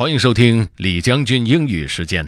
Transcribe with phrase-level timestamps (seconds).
[0.00, 2.26] 欢迎收听李将军英语时间。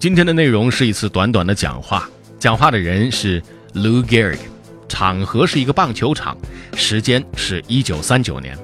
[0.00, 2.10] 今天的内容是一次短短的讲话，
[2.40, 3.40] 讲话的人是
[3.72, 4.40] Lou Gehrig，
[4.88, 6.36] 场合是一个棒球场，
[6.74, 8.58] 时间是一九三九年。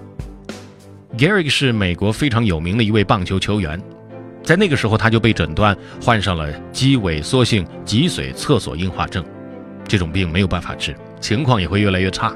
[1.16, 3.80] Gehrig 是美国非常有名的一位棒球球员，
[4.48, 9.22] 在那个时候他就被诊断患上了肌萎缩性脊髓侧索硬化症，
[9.86, 12.34] 这种病没有办法治，情况也会越来越差。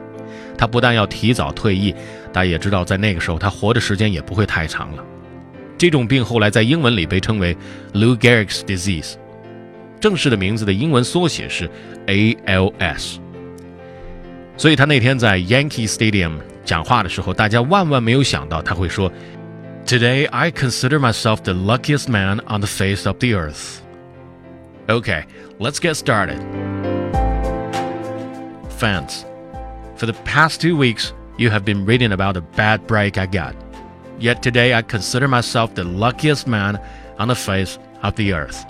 [0.59, 1.95] 他不但要提早退役，
[2.31, 5.03] 大家也知道，在那个时候他活的时间也不会太长了。
[5.79, 7.57] 这种病后来在英文里被称为
[7.95, 9.15] Lou Gehrig's disease，
[9.99, 11.67] 正式的名字的英文缩写是
[12.09, 13.17] ALS。
[14.59, 19.11] 所以他那天在 Yankee Stadium 讲话的时候，大家万万没有想到他会说
[19.93, 23.85] ：“Today I consider myself the luckiest man on the face of the earth.”
[24.89, 25.27] Okay,
[25.59, 26.41] let's get started.
[28.71, 29.27] Fans,
[29.97, 33.55] for the past two weeks, you have been reading about the bad break I got.
[34.19, 36.81] Yet today I consider myself the luckiest man
[37.19, 38.65] on the face of the earth.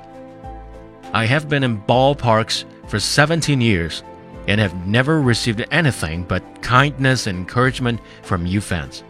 [1.12, 4.02] I have been in ballparks for 17 years
[4.48, 9.04] and have never received anything but kindness and encouragement from you fans.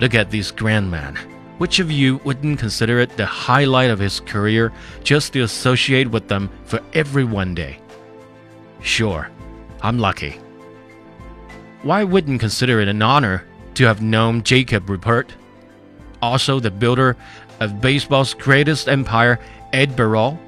[0.00, 1.16] Look at this grand man.
[1.58, 6.28] Which of you wouldn't consider it the highlight of his career just to associate with
[6.28, 7.80] them for every one day?
[8.80, 9.28] Sure,
[9.82, 10.40] I'm lucky.
[11.82, 15.30] Why wouldn't consider it an honor to have known Jacob Ruppert?
[16.22, 17.16] also the builder
[17.60, 19.38] of baseball's greatest empire,
[19.72, 20.38] Ed Barrow,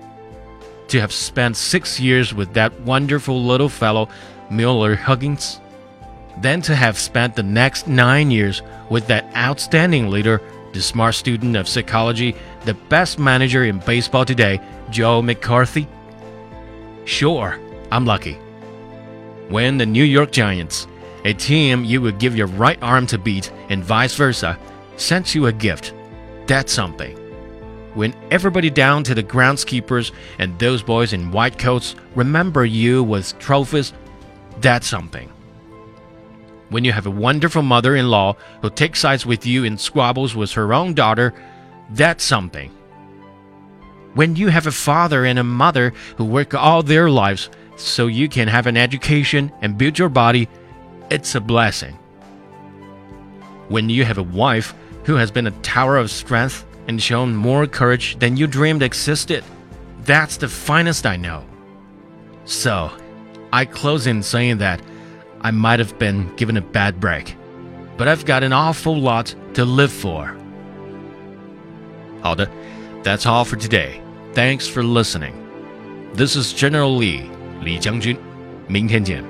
[0.88, 4.08] to have spent six years with that wonderful little fellow,
[4.50, 5.60] Miller Huggins,
[6.38, 10.40] then to have spent the next nine years with that outstanding leader,
[10.72, 15.86] the smart student of psychology, the best manager in baseball today, Joe McCarthy?
[17.04, 17.58] Sure,
[17.90, 18.34] I'm lucky.
[19.48, 20.86] When the New York Giants,
[21.24, 24.58] a team you would give your right arm to beat, and vice versa,
[24.96, 25.92] sent you a gift.
[26.46, 27.16] That's something.
[27.94, 33.36] When everybody down to the groundskeepers and those boys in white coats remember you with
[33.38, 33.92] trophies,
[34.60, 35.30] that's something.
[36.70, 40.34] When you have a wonderful mother in law who takes sides with you in squabbles
[40.34, 41.34] with her own daughter,
[41.90, 42.70] that's something.
[44.14, 48.28] When you have a father and a mother who work all their lives so you
[48.28, 50.48] can have an education and build your body,
[51.10, 51.98] it's a blessing.
[53.68, 57.66] When you have a wife who has been a tower of strength and shown more
[57.66, 59.44] courage than you dreamed existed.
[60.02, 61.44] That's the finest I know.
[62.44, 62.90] So,
[63.52, 64.80] I close in saying that
[65.41, 67.35] I might have been given a bad break,
[67.97, 70.35] but I've got an awful lot to live for.
[72.21, 72.49] 好的,
[73.03, 74.01] that's all for today.
[74.33, 75.33] Thanks for listening.
[76.15, 77.29] This is General Lee,
[77.61, 78.17] 李将军。
[78.67, 79.23] 明天见。